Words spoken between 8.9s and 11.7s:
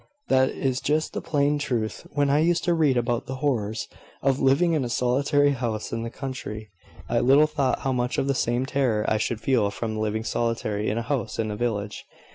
I should feel from living solitary in a house in a